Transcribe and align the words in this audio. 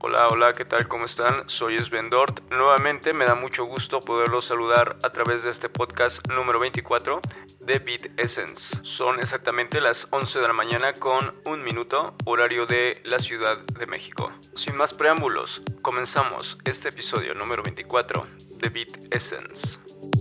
Hola, 0.00 0.28
hola, 0.28 0.52
¿qué 0.52 0.64
tal? 0.64 0.86
¿Cómo 0.86 1.06
están? 1.06 1.48
Soy 1.48 1.76
Sven 1.78 2.08
Dort. 2.08 2.54
Nuevamente 2.54 3.12
me 3.12 3.24
da 3.24 3.34
mucho 3.34 3.64
gusto 3.64 3.98
poderlos 3.98 4.46
saludar 4.46 4.96
a 5.02 5.10
través 5.10 5.42
de 5.42 5.48
este 5.48 5.68
podcast 5.68 6.24
número 6.28 6.60
24 6.60 7.20
de 7.60 7.78
Beat 7.80 8.12
Essence. 8.16 8.78
Son 8.84 9.18
exactamente 9.18 9.80
las 9.80 10.06
11 10.10 10.38
de 10.38 10.46
la 10.46 10.52
mañana 10.52 10.92
con 10.92 11.32
un 11.46 11.64
minuto, 11.64 12.14
horario 12.26 12.64
de 12.64 12.92
la 13.04 13.18
Ciudad 13.18 13.58
de 13.76 13.86
México. 13.86 14.30
Sin 14.54 14.76
más 14.76 14.94
preámbulos, 14.94 15.62
comenzamos 15.82 16.56
este 16.64 16.90
episodio 16.90 17.34
número 17.34 17.64
24 17.64 18.24
de 18.50 18.68
Beat 18.68 19.12
Essence. 19.12 20.17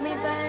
Me, 0.00 0.14
baby. 0.14 0.39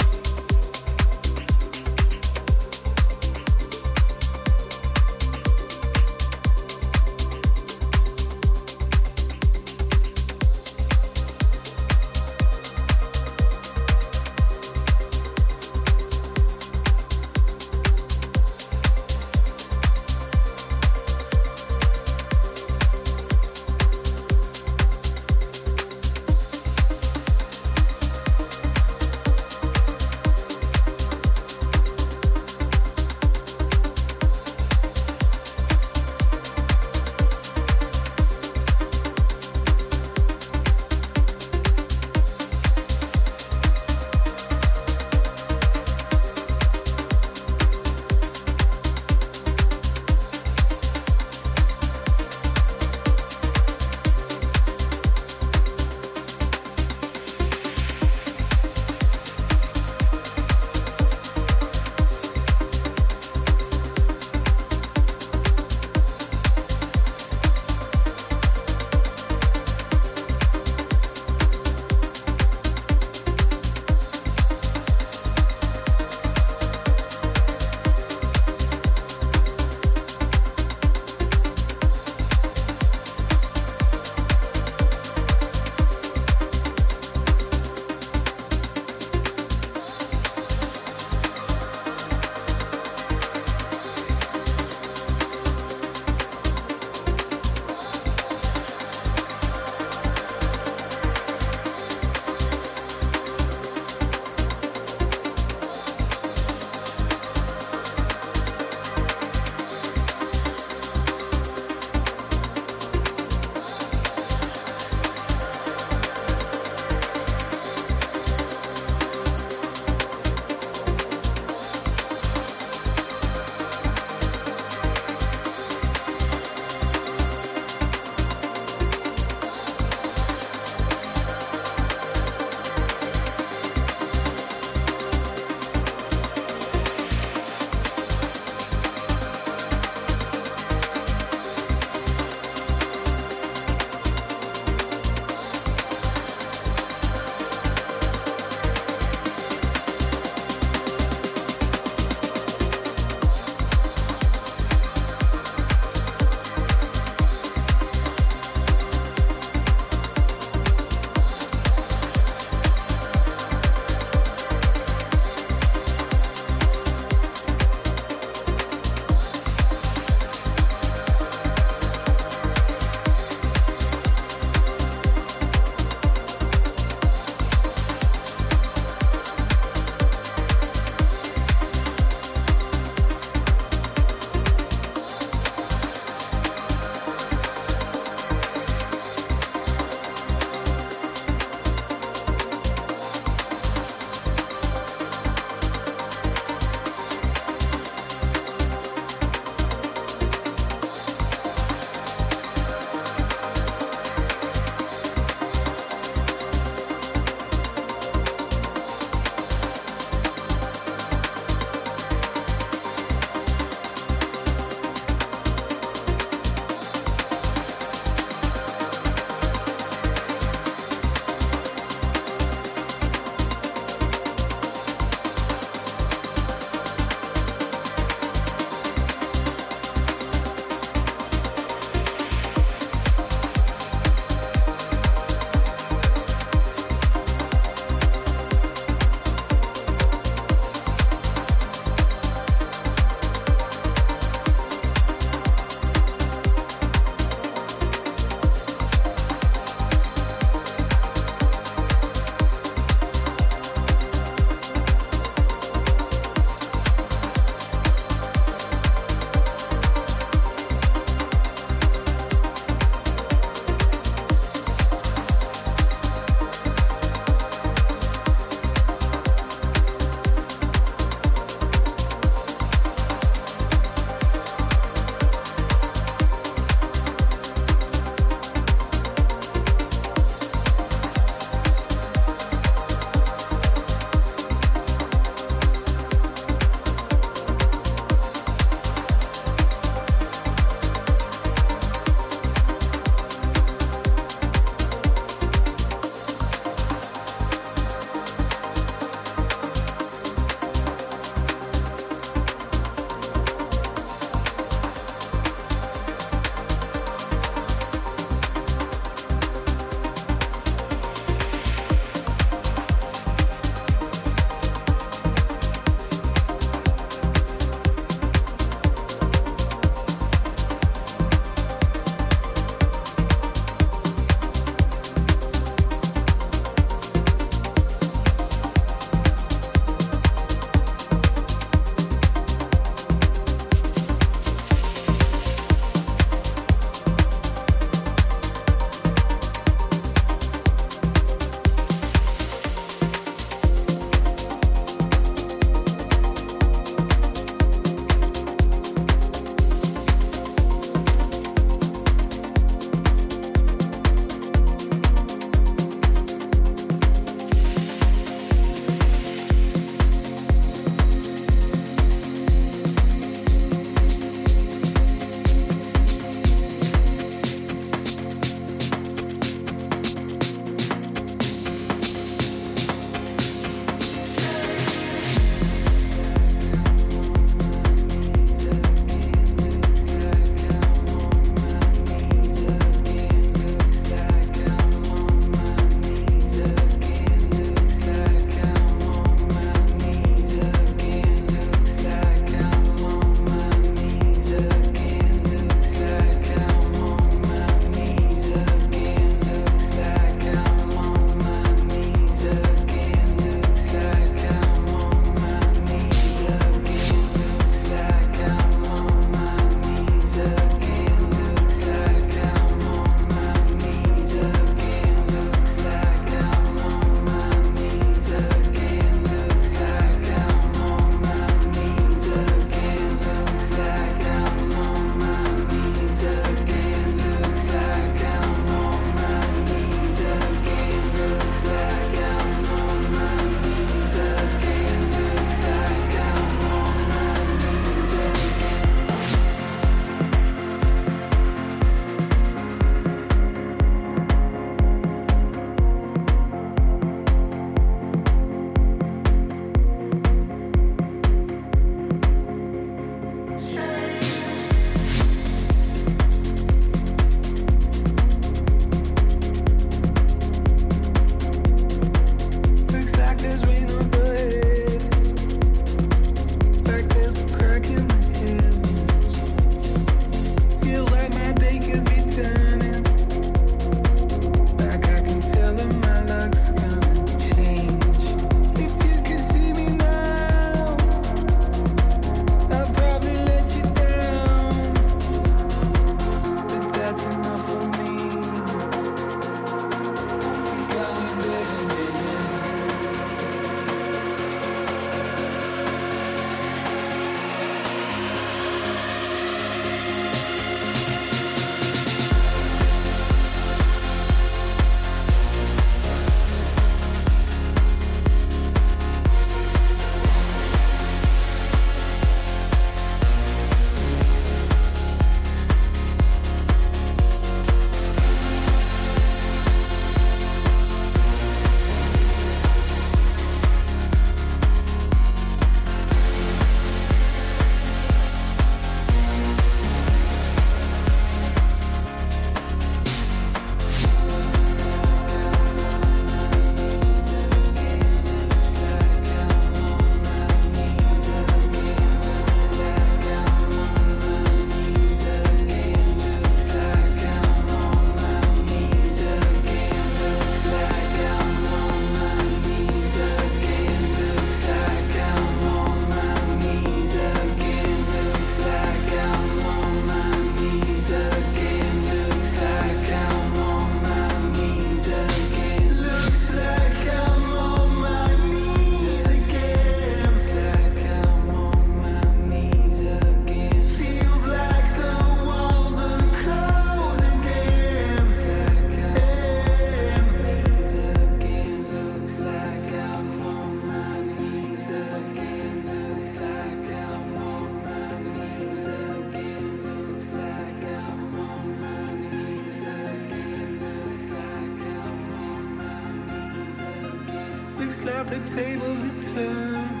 Tables 598.58 599.02
have 599.04 599.22
turned. 599.34 600.00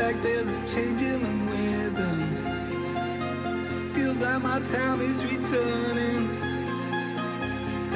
Like 0.00 0.18
there's 0.24 0.50
a 0.58 0.60
change 0.72 1.02
in 1.12 1.18
the 1.26 1.34
rhythm. 1.50 2.18
Feels 3.94 4.20
like 4.20 4.42
my 4.42 4.58
time 4.74 5.00
is 5.00 5.18
returning. 5.24 6.24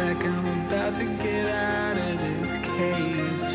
Like 0.01 0.23
I'm 0.33 0.47
about 0.61 0.93
to 1.01 1.07
get 1.25 1.47
out 1.49 1.97
of 2.07 2.15
this 2.25 2.53
cage. 2.75 3.53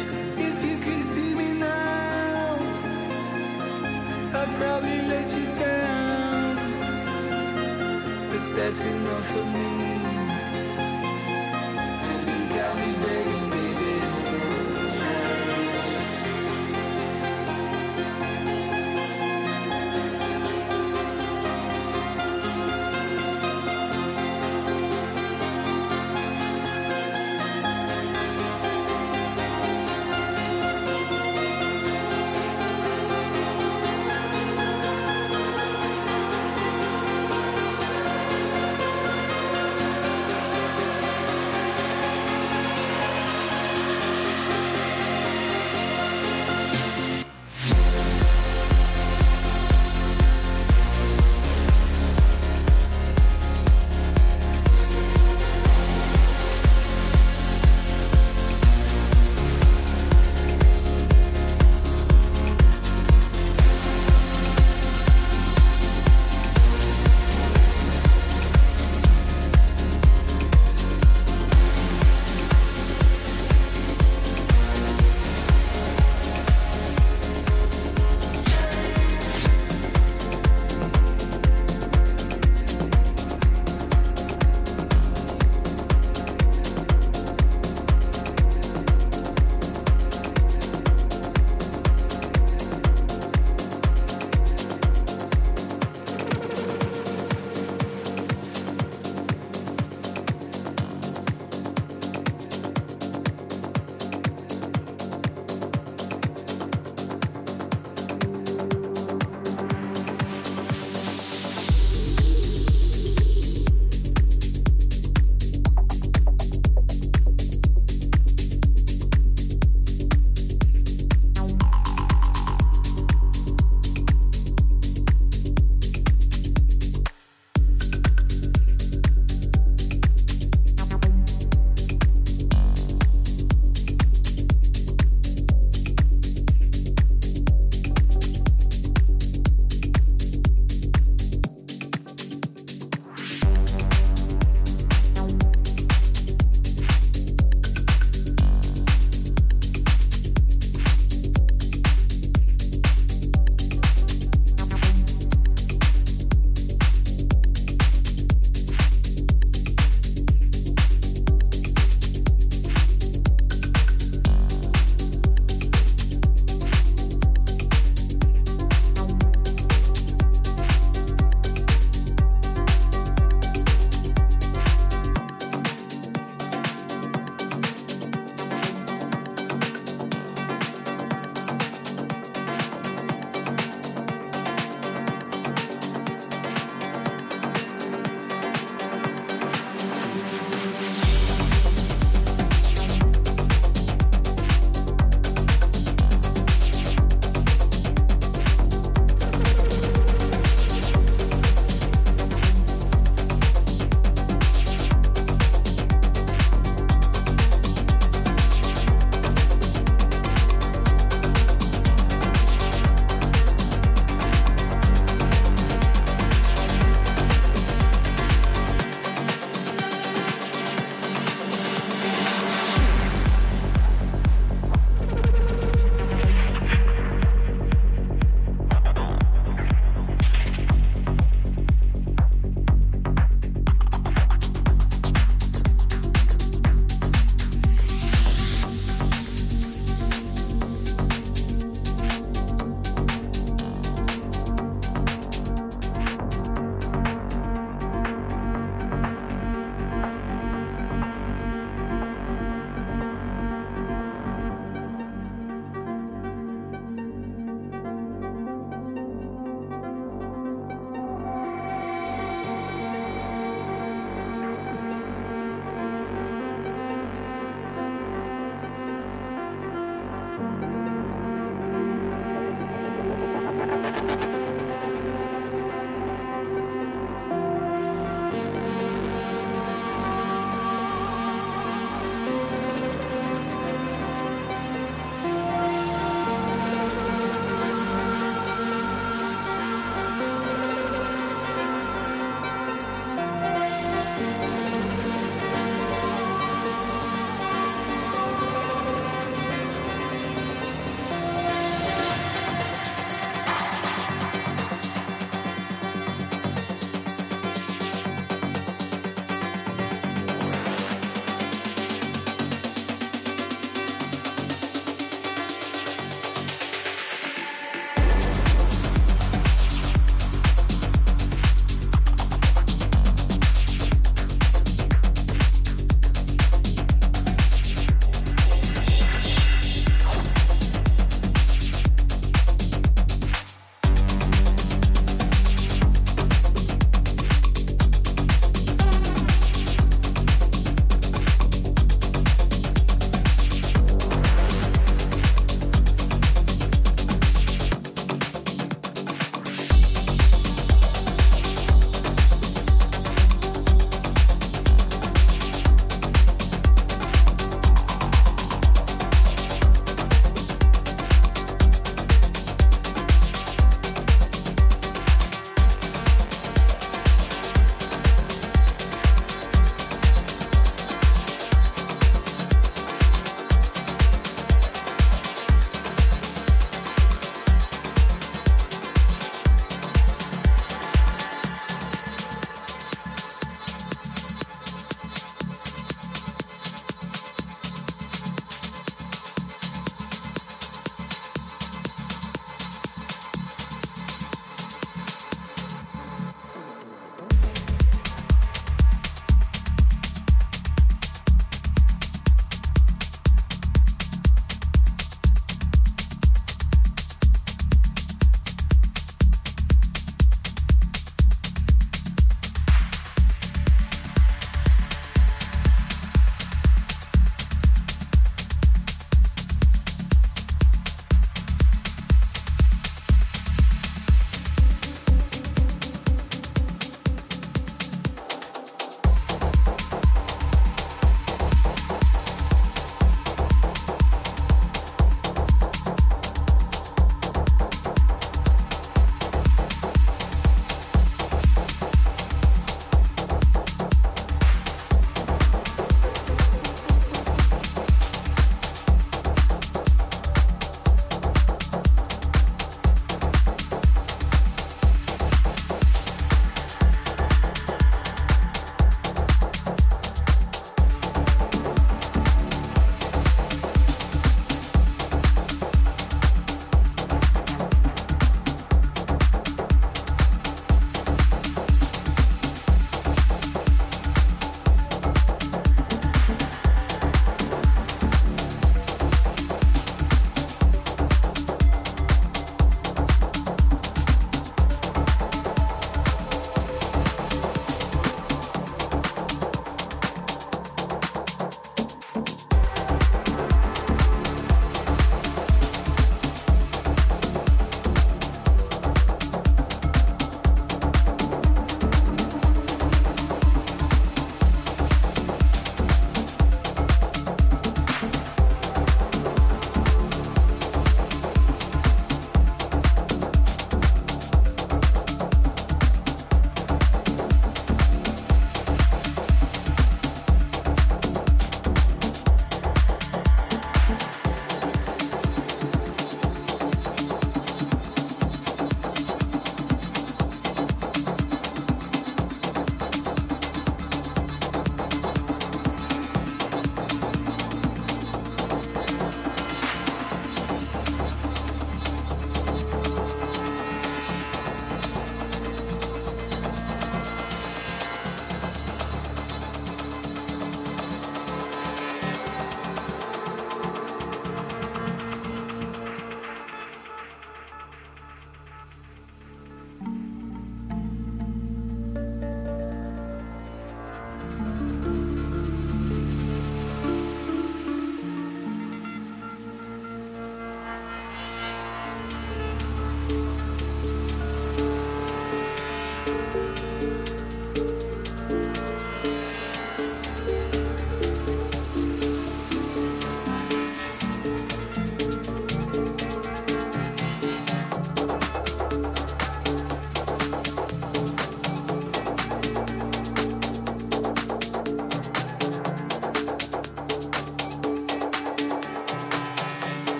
If 0.47 0.57
you 0.67 0.77
could 0.85 1.05
see 1.13 1.31
me 1.41 1.49
now, 1.53 2.45
I'd 4.39 4.51
probably 4.59 4.99
let 5.13 5.27
you 5.37 5.45
down. 5.65 6.51
But 8.29 8.43
that's 8.55 8.81
enough 8.83 9.27
for 9.33 9.45
me. 9.45 9.90